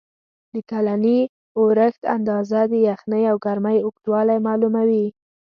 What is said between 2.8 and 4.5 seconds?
یخنۍ او ګرمۍ اوږدوالی